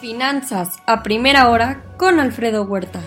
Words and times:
Finanzas 0.00 0.78
a 0.86 1.02
primera 1.02 1.48
hora 1.48 1.82
con 1.96 2.20
Alfredo 2.20 2.64
Huerta. 2.64 3.00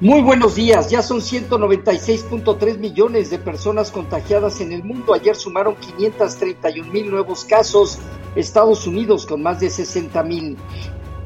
Muy 0.00 0.22
buenos 0.22 0.54
días, 0.54 0.90
ya 0.90 1.02
son 1.02 1.20
196.3 1.20 2.78
millones 2.78 3.28
de 3.28 3.38
personas 3.38 3.90
contagiadas 3.90 4.62
en 4.62 4.72
el 4.72 4.82
mundo. 4.82 5.12
Ayer 5.12 5.36
sumaron 5.36 5.76
531 5.76 6.90
mil 6.90 7.10
nuevos 7.10 7.44
casos, 7.44 7.98
Estados 8.34 8.86
Unidos 8.86 9.26
con 9.26 9.42
más 9.42 9.60
de 9.60 9.68
60 9.68 10.22
mil. 10.22 10.56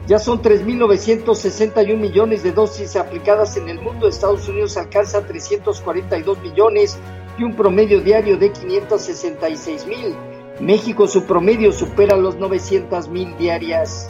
Ya 0.09 0.19
son 0.19 0.43
3.961 0.43 1.97
millones 1.97 2.43
de 2.43 2.51
dosis 2.53 2.97
aplicadas 2.97 3.57
en 3.57 3.69
el 3.69 3.81
mundo. 3.81 4.09
Estados 4.09 4.49
Unidos 4.49 4.77
alcanza 4.77 5.25
342 5.25 6.39
millones 6.41 6.99
y 7.39 7.45
un 7.45 7.55
promedio 7.55 8.01
diario 8.01 8.37
de 8.37 8.51
566 8.51 9.87
mil. 9.87 10.17
México 10.61 11.09
su 11.09 11.25
promedio 11.25 11.73
supera 11.73 12.17
los 12.17 12.37
900 12.37 13.09
mil 13.09 13.37
diarias. 13.37 14.09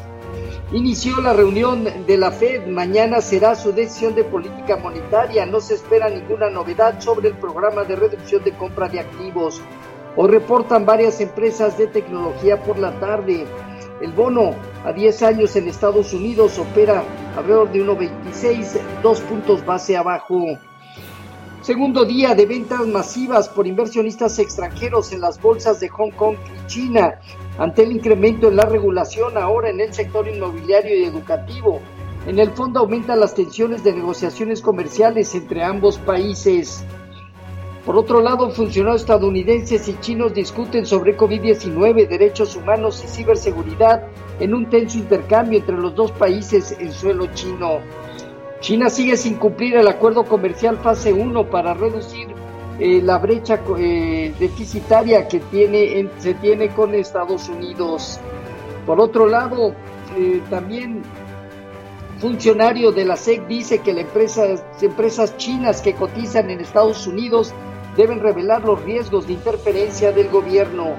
Inició 0.73 1.21
la 1.23 1.33
reunión 1.33 1.85
de 2.07 2.19
la 2.19 2.31
Fed, 2.31 2.67
mañana 2.67 3.23
será 3.23 3.55
su 3.55 3.73
decisión 3.73 4.15
de 4.15 4.25
política 4.25 4.77
monetaria, 4.77 5.47
no 5.47 5.61
se 5.61 5.75
espera 5.75 6.11
ninguna 6.11 6.51
novedad 6.51 7.01
sobre 7.01 7.29
el 7.29 7.35
programa 7.37 7.85
de 7.85 7.97
reducción 7.97 8.45
de 8.45 8.53
compra 8.53 8.89
de 8.89 9.01
activos. 9.01 9.63
O 10.17 10.27
reportan 10.27 10.85
varias 10.85 11.21
empresas 11.23 11.79
de 11.79 11.87
tecnología 11.87 12.63
por 12.63 12.79
la 12.79 12.93
tarde. 13.01 13.47
El 14.03 14.13
bono 14.13 14.55
a 14.85 14.93
10 14.93 15.23
años 15.23 15.57
en 15.57 15.69
Estados 15.69 16.13
Unidos 16.13 16.59
opera 16.59 17.05
alrededor 17.37 17.73
de 17.73 17.85
1,26, 17.85 18.81
dos 19.03 19.21
puntos 19.23 19.65
base 19.65 19.97
abajo. 19.97 20.59
Segundo 21.65 22.05
día 22.05 22.35
de 22.35 22.45
ventas 22.45 22.87
masivas 22.87 23.49
por 23.49 23.67
inversionistas 23.67 24.39
extranjeros 24.39 25.13
en 25.13 25.23
las 25.23 25.41
bolsas 25.41 25.81
de 25.81 25.89
Hong 25.89 26.11
Kong 26.11 26.37
y 26.45 26.67
China, 26.67 27.19
ante 27.57 27.85
el 27.85 27.93
incremento 27.93 28.49
en 28.49 28.57
la 28.57 28.67
regulación 28.67 29.39
ahora 29.39 29.71
en 29.71 29.81
el 29.81 29.95
sector 29.95 30.29
inmobiliario 30.29 30.95
y 30.95 31.05
educativo. 31.05 31.81
En 32.27 32.39
el 32.39 32.51
fondo 32.51 32.81
aumentan 32.81 33.19
las 33.19 33.35
tensiones 33.35 33.83
de 33.83 33.95
negociaciones 33.95 34.61
comerciales 34.61 35.35
entre 35.35 35.65
ambos 35.65 35.97
países. 35.97 36.85
Por 37.87 37.97
otro 37.97 38.21
lado, 38.21 38.51
funcionarios 38.51 39.01
estadounidenses 39.01 39.89
y 39.89 39.99
chinos 40.01 40.35
discuten 40.35 40.85
sobre 40.85 41.17
COVID-19, 41.17 42.07
derechos 42.07 42.57
humanos 42.57 43.03
y 43.03 43.09
ciberseguridad 43.09 44.07
en 44.39 44.53
un 44.53 44.69
tenso 44.69 44.99
intercambio 44.99 45.61
entre 45.61 45.79
los 45.79 45.95
dos 45.95 46.13
países 46.13 46.77
en 46.79 46.93
suelo 46.93 47.27
chino. 47.33 47.81
China 48.65 48.89
sigue 48.89 49.19
sin 49.19 49.35
cumplir 49.35 49.77
el 49.77 49.87
acuerdo 49.87 50.25
comercial 50.25 50.79
fase 50.79 51.13
1 51.13 51.51
para 51.51 51.75
reducir 51.75 52.29
eh, 52.81 53.03
la 53.03 53.19
brecha 53.19 53.61
eh, 53.77 54.35
deficitaria 54.39 55.29
que 55.29 55.41
tiene, 55.41 56.09
se 56.17 56.33
tiene 56.33 56.71
con 56.71 56.95
Estados 56.95 57.51
Unidos. 57.51 58.19
Por 58.87 59.03
otro 59.03 59.27
lado, 59.27 59.75
eh, 60.17 60.41
también 60.49 61.03
funcionario 62.21 62.91
de 62.91 63.05
la 63.05 63.19
SEC 63.19 63.47
dice 63.47 63.81
que 63.81 63.93
las 63.93 64.07
empresas, 64.07 64.65
empresas 64.81 65.37
chinas 65.37 65.83
que 65.83 65.93
cotizan 65.93 66.49
en 66.49 66.61
Estados 66.61 67.07
Unidos 67.07 67.53
deben 67.99 68.21
revelar 68.21 68.65
los 68.65 68.83
riesgos 68.83 69.27
de 69.27 69.35
interferencia 69.35 70.11
del 70.11 70.31
gobierno. 70.31 70.95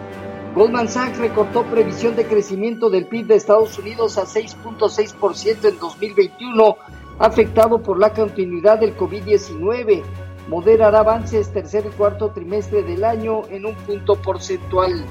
Goldman 0.53 0.87
Sachs 0.87 1.17
recortó 1.17 1.63
previsión 1.63 2.15
de 2.15 2.27
crecimiento 2.27 2.91
del 2.91 3.07
PIB 3.07 3.25
de 3.25 3.35
Estados 3.37 3.79
Unidos 3.79 4.19
a 4.19 4.25
6.6% 4.25 5.67
en 5.67 5.79
2021 5.79 6.77
afectado 7.19 7.81
por 7.81 7.99
la 7.99 8.13
continuidad 8.13 8.79
del 8.79 8.95
COVID-19. 8.95 10.03
Moderará 10.47 10.99
avances 10.99 11.51
tercer 11.51 11.85
y 11.85 11.89
cuarto 11.89 12.29
trimestre 12.29 12.83
del 12.83 13.03
año 13.03 13.43
en 13.49 13.65
un 13.65 13.75
punto 13.75 14.15
porcentual. 14.15 15.05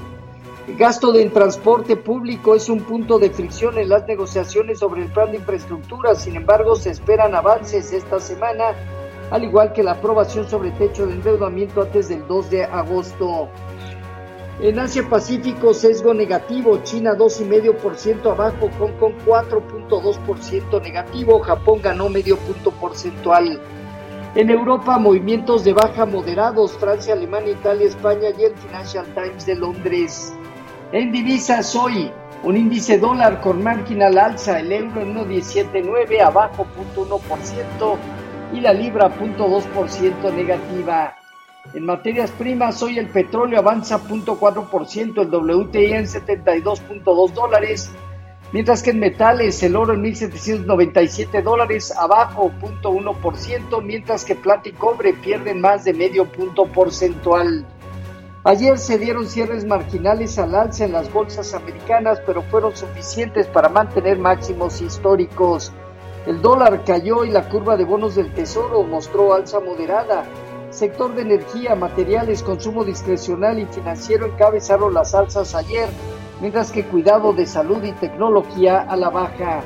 El 0.67 0.77
gasto 0.77 1.11
de 1.11 1.29
transporte 1.29 1.95
público 1.95 2.55
es 2.55 2.69
un 2.69 2.81
punto 2.81 3.19
de 3.19 3.29
fricción 3.29 3.77
en 3.77 3.89
las 3.89 4.07
negociaciones 4.07 4.79
sobre 4.79 5.03
el 5.03 5.11
plan 5.11 5.29
de 5.29 5.37
infraestructura. 5.37 6.15
Sin 6.15 6.35
embargo, 6.35 6.75
se 6.75 6.89
esperan 6.89 7.35
avances 7.35 7.93
esta 7.93 8.19
semana, 8.19 8.73
al 9.29 9.43
igual 9.43 9.73
que 9.73 9.83
la 9.83 9.91
aprobación 9.91 10.49
sobre 10.49 10.71
techo 10.71 11.05
de 11.05 11.13
endeudamiento 11.13 11.83
antes 11.83 12.09
del 12.09 12.25
2 12.27 12.49
de 12.49 12.63
agosto. 12.63 13.49
En 14.61 14.79
Asia 14.79 15.03
Pacífico, 15.09 15.73
sesgo 15.73 16.13
negativo, 16.13 16.77
China 16.83 17.13
2,5% 17.13 18.31
abajo, 18.31 18.69
Hong 18.79 18.93
Kong 18.93 19.13
4.2% 19.25 20.81
negativo, 20.81 21.39
Japón 21.41 21.81
ganó 21.81 22.07
medio 22.07 22.37
punto 22.37 22.71
porcentual. 22.71 23.61
En 24.35 24.49
Europa, 24.49 24.97
movimientos 24.97 25.65
de 25.65 25.73
baja 25.73 26.05
moderados, 26.05 26.71
Francia, 26.77 27.13
Alemania, 27.13 27.51
Italia, 27.51 27.85
España 27.85 28.29
y 28.37 28.43
el 28.43 28.55
Financial 28.55 29.05
Times 29.13 29.45
de 29.45 29.55
Londres. 29.55 30.33
En 30.93 31.11
divisas 31.11 31.75
hoy, 31.75 32.09
un 32.43 32.55
índice 32.55 32.97
dólar 32.97 33.41
con 33.41 33.61
marginal 33.61 34.17
alza, 34.17 34.61
el 34.61 34.71
euro 34.71 35.01
en 35.01 35.15
1.179, 35.15 36.21
abajo 36.21 36.65
0.1% 36.95 37.97
y 38.53 38.61
la 38.61 38.71
libra 38.71 39.09
0.2% 39.09 40.33
negativa. 40.33 41.13
En 41.73 41.85
materias 41.85 42.31
primas, 42.31 42.81
hoy 42.83 42.99
el 42.99 43.09
petróleo 43.09 43.59
avanza 43.59 43.99
0.4%, 43.99 45.21
el 45.21 45.33
WTI 45.33 45.93
en 45.93 46.05
72.2 46.05 47.31
dólares, 47.33 47.91
mientras 48.53 48.81
que 48.81 48.91
en 48.91 48.99
metales 48.99 49.61
el 49.63 49.75
oro 49.75 49.93
en 49.93 50.03
1.797 50.03 51.43
dólares, 51.43 51.91
abajo 51.97 52.51
0.1%, 52.61 53.81
mientras 53.83 54.23
que 54.23 54.35
plata 54.35 54.69
y 54.69 54.73
cobre 54.73 55.13
pierden 55.13 55.59
más 55.59 55.83
de 55.83 55.93
medio 55.93 56.31
punto 56.31 56.65
porcentual. 56.65 57.65
Ayer 58.45 58.77
se 58.77 58.99
dieron 58.99 59.27
cierres 59.27 59.65
marginales 59.65 60.37
al 60.37 60.53
alza 60.53 60.85
en 60.85 60.93
las 60.93 61.11
bolsas 61.11 61.53
americanas, 61.55 62.21
pero 62.25 62.43
fueron 62.43 62.75
suficientes 62.75 63.47
para 63.47 63.69
mantener 63.69 64.19
máximos 64.19 64.81
históricos. 64.81 65.73
El 66.27 66.41
dólar 66.41 66.83
cayó 66.85 67.25
y 67.25 67.31
la 67.31 67.49
curva 67.49 67.75
de 67.75 67.85
bonos 67.85 68.15
del 68.15 68.31
tesoro 68.33 68.83
mostró 68.83 69.33
alza 69.33 69.59
moderada 69.59 70.25
sector 70.75 71.15
de 71.15 71.21
energía, 71.21 71.73
materiales, 71.73 72.43
consumo 72.43 72.83
discrecional 72.83 73.59
y 73.59 73.65
financiero 73.65 74.25
encabezaron 74.25 74.93
las 74.93 75.15
alzas 75.15 75.55
ayer, 75.55 75.87
mientras 76.41 76.71
que 76.71 76.83
cuidado 76.83 77.31
de 77.31 77.45
salud 77.45 77.81
y 77.83 77.93
tecnología 77.93 78.81
a 78.81 78.95
la 78.97 79.09
baja. 79.09 79.63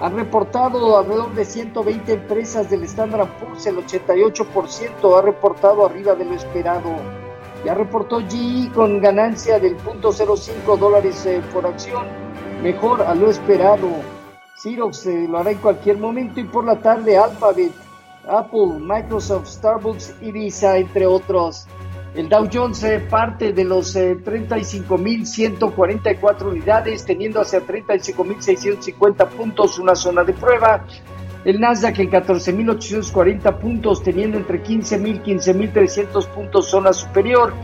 Han 0.00 0.14
reportado 0.14 0.96
alrededor 0.96 1.34
de 1.34 1.44
120 1.44 2.12
empresas 2.12 2.70
del 2.70 2.84
Standard 2.84 3.28
Poor's, 3.40 3.66
el 3.66 3.78
88% 3.78 5.18
ha 5.18 5.22
reportado 5.22 5.84
arriba 5.84 6.14
de 6.14 6.24
lo 6.24 6.34
esperado. 6.34 6.90
Ya 7.64 7.74
reportó 7.74 8.20
GE 8.20 8.70
con 8.72 9.00
ganancia 9.00 9.58
del 9.58 9.76
0.05 9.78 10.78
dólares 10.78 11.26
eh, 11.26 11.42
por 11.52 11.66
acción, 11.66 12.06
mejor 12.62 13.02
a 13.02 13.12
lo 13.16 13.28
esperado. 13.28 13.88
Xerox 14.54 15.06
eh, 15.06 15.26
lo 15.28 15.38
hará 15.38 15.50
en 15.50 15.58
cualquier 15.58 15.98
momento 15.98 16.38
y 16.38 16.44
por 16.44 16.64
la 16.64 16.76
tarde 16.76 17.18
Alphabet 17.18 17.87
Apple, 18.26 18.80
Microsoft, 18.80 19.46
Starbucks 19.46 20.16
Visa, 20.20 20.78
entre 20.78 21.06
otros. 21.06 21.68
El 22.14 22.28
Dow 22.28 22.48
Jones 22.52 22.84
eh, 22.84 23.00
parte 23.00 23.52
de 23.52 23.64
los 23.64 23.94
35.144 23.94 26.40
eh, 26.40 26.44
unidades, 26.44 27.04
teniendo 27.04 27.40
hacia 27.40 27.60
35.650 27.60 29.28
puntos 29.28 29.78
una 29.78 29.94
zona 29.94 30.24
de 30.24 30.32
prueba. 30.32 30.84
El 31.44 31.60
Nasdaq 31.60 32.00
en 32.00 32.10
14.840 32.10 33.58
puntos, 33.58 34.02
teniendo 34.02 34.38
entre 34.38 34.60
15.000 34.62 35.22
y 35.24 35.34
15.300 35.34 36.26
puntos 36.28 36.68
zona 36.68 36.92
superior. 36.92 37.54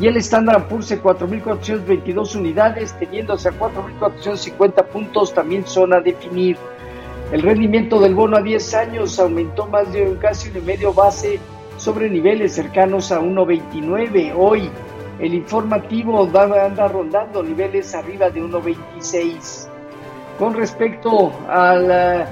Y 0.00 0.06
el 0.06 0.16
Standard 0.18 0.68
Poor's 0.68 0.92
en 0.92 1.02
4.422 1.02 2.36
unidades, 2.36 2.94
teniendo 2.98 3.34
hacia 3.34 3.50
4.450 3.52 4.86
puntos 4.86 5.34
también 5.34 5.66
zona 5.66 6.00
definir. 6.00 6.56
El 7.30 7.42
rendimiento 7.42 8.00
del 8.00 8.14
bono 8.14 8.38
a 8.38 8.42
10 8.42 8.74
años 8.74 9.18
aumentó 9.18 9.66
más 9.66 9.92
de 9.92 10.02
un 10.02 10.16
casi 10.16 10.48
un 10.48 10.64
medio 10.64 10.94
base 10.94 11.38
sobre 11.76 12.08
niveles 12.08 12.54
cercanos 12.54 13.12
a 13.12 13.20
1.29. 13.20 14.32
Hoy 14.34 14.70
el 15.18 15.34
informativo 15.34 16.22
anda 16.22 16.88
rondando 16.88 17.42
niveles 17.42 17.94
arriba 17.94 18.30
de 18.30 18.40
1.26. 18.42 19.68
Con 20.38 20.54
respecto 20.54 21.30
al, 21.50 22.28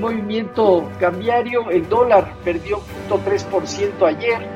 movimiento 0.00 0.88
cambiario, 0.98 1.70
el 1.70 1.86
dólar 1.86 2.36
perdió 2.42 2.80
0.3% 3.10 4.06
ayer 4.06 4.46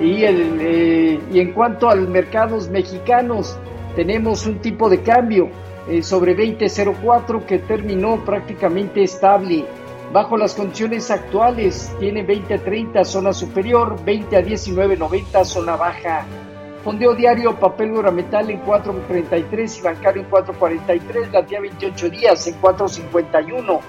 y, 0.00 0.24
el, 0.24 0.58
eh, 0.60 1.20
y 1.30 1.40
en 1.40 1.52
cuanto 1.52 1.90
a 1.90 1.94
los 1.94 2.08
mercados 2.08 2.70
mexicanos, 2.70 3.58
tenemos 3.96 4.46
un 4.46 4.60
tipo 4.60 4.88
de 4.88 5.02
cambio 5.02 5.50
eh, 5.88 6.02
sobre 6.02 6.36
20.04 6.36 7.44
que 7.44 7.58
terminó 7.58 8.24
prácticamente 8.24 9.02
estable. 9.02 9.64
Bajo 10.12 10.36
las 10.36 10.54
condiciones 10.54 11.10
actuales 11.10 11.94
tiene 12.00 12.26
20.30 12.26 13.04
zona 13.04 13.32
superior, 13.32 13.96
20 14.04 14.36
a 14.36 14.42
19.90 14.42 15.44
zona 15.44 15.76
baja. 15.76 16.26
Fondeo 16.82 17.14
diario, 17.14 17.56
papel 17.56 17.92
metal 18.12 18.50
en 18.50 18.62
4.33 18.64 19.78
y 19.78 19.82
bancario 19.82 20.22
en 20.22 20.30
4.43, 20.30 21.30
la 21.30 21.42
día 21.42 21.60
28 21.60 22.08
días 22.08 22.46
en 22.46 22.60
4.51. 22.60 23.80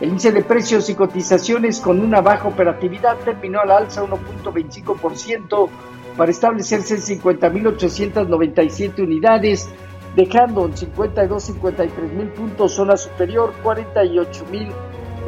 El 0.00 0.08
índice 0.08 0.32
de 0.32 0.42
precios 0.42 0.90
y 0.90 0.94
cotizaciones 0.94 1.80
con 1.80 2.00
una 2.00 2.20
baja 2.20 2.48
operatividad 2.48 3.16
terminó 3.24 3.60
al 3.60 3.70
alza 3.70 4.04
1.25% 4.04 5.68
para 6.16 6.30
establecerse 6.30 6.94
en 6.94 7.20
50.897 7.20 9.02
unidades 9.02 9.68
dejando 10.16 10.66
en 10.66 10.76
52, 10.76 11.42
53 11.42 12.12
mil 12.12 12.28
puntos 12.28 12.72
zona 12.72 12.96
superior, 12.96 13.52
48 13.62 14.44
mil, 14.50 14.68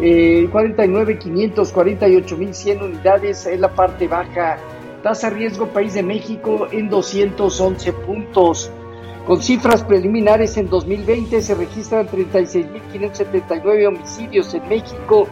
eh, 0.00 0.48
49, 0.50 1.18
500, 1.18 1.72
48 1.72 2.36
mil 2.36 2.54
100 2.54 2.82
unidades 2.82 3.46
en 3.46 3.60
la 3.60 3.68
parte 3.68 4.06
baja. 4.06 4.58
Tasa 5.02 5.30
riesgo 5.30 5.66
país 5.68 5.94
de 5.94 6.02
México 6.02 6.68
en 6.70 6.88
211 6.88 7.92
puntos. 7.92 8.70
Con 9.26 9.42
cifras 9.42 9.82
preliminares 9.82 10.56
en 10.56 10.68
2020 10.68 11.42
se 11.42 11.54
registran 11.54 12.06
36.579 12.08 13.88
homicidios 13.88 14.54
en 14.54 14.68
México, 14.68 15.26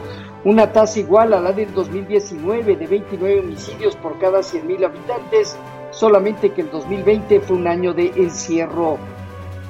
una 0.45 0.73
tasa 0.73 0.99
igual 0.99 1.33
a 1.33 1.41
la 1.41 1.53
del 1.53 1.73
2019 1.73 2.75
de 2.77 2.87
29 2.87 3.41
homicidios 3.41 3.95
por 3.97 4.19
cada 4.19 4.41
100.000 4.41 4.85
habitantes, 4.85 5.56
solamente 5.93 6.51
que 6.51 6.62
el 6.62 6.71
2020 6.71 7.41
fue 7.41 7.56
un 7.56 7.69
año 7.69 7.95
de 7.95 8.06
encierro. 8.17 8.99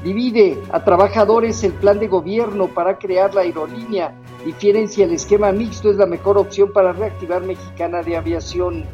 Divide 0.05 0.63
a 0.71 0.85
trabajadores 0.85 1.65
el 1.65 1.73
plan 1.73 1.99
de 1.99 2.09
gobierno 2.09 2.69
para 2.69 2.99
crear 2.99 3.35
la 3.35 3.41
aerolínea. 3.41 4.15
Difieren 4.45 4.87
si 4.87 5.01
el 5.01 5.13
esquema 5.13 5.51
mixto 5.51 5.91
es 5.91 5.97
la 5.97 6.05
mejor 6.05 6.37
opción 6.37 6.71
para 6.75 6.93
reactivar 6.93 7.41
Mexicana 7.43 8.03
de 8.03 8.19
Aviación. 8.19 8.85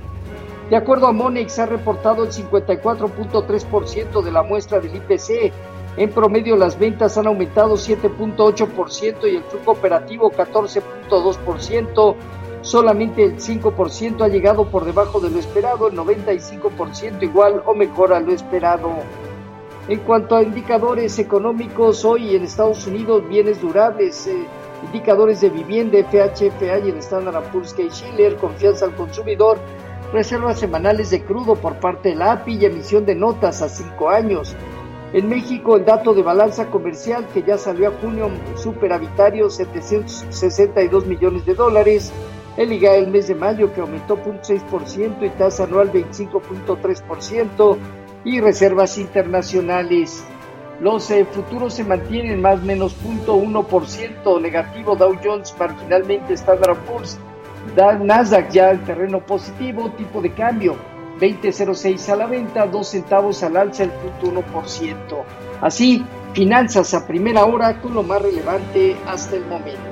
De 0.71 0.77
acuerdo 0.77 1.09
a 1.09 1.13
Monex, 1.13 1.59
ha 1.59 1.67
reportado 1.67 2.23
el 2.23 2.31
54.3% 2.31 4.23
de 4.23 4.31
la 4.31 4.45
muestra 4.45 4.79
del 4.79 4.95
IPC. 4.95 5.53
En 5.97 6.11
promedio, 6.11 6.55
las 6.55 6.79
ventas 6.79 7.19
han 7.19 7.27
aumentado 7.27 7.75
7.8% 7.75 9.33
y 9.33 9.35
el 9.35 9.43
flujo 9.43 9.73
operativo 9.73 10.31
14.2%. 10.31 12.15
Solamente 12.63 13.25
el 13.25 13.37
5% 13.37 14.23
ha 14.23 14.29
llegado 14.29 14.71
por 14.71 14.85
debajo 14.85 15.19
de 15.19 15.31
lo 15.31 15.41
esperado, 15.41 15.89
el 15.89 15.97
95% 15.97 17.21
igual 17.25 17.65
o 17.67 17.75
mejor 17.75 18.13
a 18.13 18.21
lo 18.21 18.33
esperado. 18.33 18.91
En 19.89 19.99
cuanto 20.01 20.37
a 20.37 20.43
indicadores 20.43 21.19
económicos, 21.19 22.05
hoy 22.05 22.37
en 22.37 22.45
Estados 22.45 22.87
Unidos, 22.87 23.27
bienes 23.29 23.61
durables, 23.61 24.27
eh, 24.27 24.47
indicadores 24.85 25.41
de 25.41 25.51
vivienda, 25.51 25.99
FHFA 25.99 26.79
y 26.81 26.91
el 26.91 26.99
Standard 26.99 27.51
Poor's 27.51 27.75
y 27.79 27.89
Schiller, 27.89 28.37
confianza 28.37 28.85
al 28.85 28.95
consumidor, 28.95 29.59
reservas 30.13 30.61
semanales 30.61 31.11
de 31.11 31.25
crudo 31.25 31.55
por 31.55 31.77
parte 31.77 32.11
de 32.11 32.17
la 32.17 32.33
API 32.33 32.57
y 32.57 32.65
emisión 32.67 33.07
de 33.07 33.15
notas 33.15 33.63
a 33.63 33.69
cinco 33.69 34.11
años. 34.11 34.55
En 35.13 35.29
México, 35.29 35.77
el 35.77 35.85
dato 35.85 36.15
de 36.15 36.23
balanza 36.23 36.67
comercial 36.67 37.27
que 37.35 37.43
ya 37.43 37.59
salió 37.59 37.89
a 37.89 37.93
junio 38.01 38.31
superavitario 38.57 39.51
762 39.51 41.07
millones 41.07 41.45
de 41.47 41.55
dólares. 41.55 42.13
El 42.57 42.73
IGA 42.73 42.95
el 42.97 43.09
mes 43.09 43.27
de 43.27 43.35
mayo 43.35 43.73
que 43.73 43.81
aumentó 43.81 44.17
0.6% 44.17 45.27
y 45.27 45.31
tasa 45.31 45.65
anual 45.65 45.91
25.3% 45.91 47.77
y 48.25 48.41
reservas 48.41 48.99
internacionales. 48.99 50.25
Los 50.81 51.11
eh, 51.11 51.27
futuros 51.31 51.75
se 51.75 51.85
mantienen 51.85 52.41
más 52.41 52.61
o 52.61 52.65
menos 52.65 52.97
0.1% 53.05 54.41
negativo 54.41 54.97
Dow 54.97 55.17
Jones 55.23 55.55
marginalmente 55.59 56.35
Standard 56.35 56.79
Poor's 56.87 57.19
Nasdaq 57.77 58.51
ya 58.51 58.71
el 58.71 58.81
terreno 58.85 59.21
positivo, 59.21 59.91
tipo 59.91 60.21
de 60.21 60.33
cambio 60.33 60.77
20.06 61.21 62.09
a 62.09 62.17
la 62.17 62.27
venta, 62.27 62.67
2 62.67 62.89
centavos 62.89 63.43
al 63.43 63.57
alza, 63.57 63.85
el 63.85 63.91
punto 63.91 64.43
1%. 64.43 64.95
Así, 65.61 66.05
finanzas 66.33 66.95
a 66.95 67.07
primera 67.07 67.45
hora 67.45 67.81
con 67.81 67.93
lo 67.95 68.03
más 68.03 68.23
relevante 68.23 68.97
hasta 69.07 69.37
el 69.37 69.45
momento. 69.47 69.90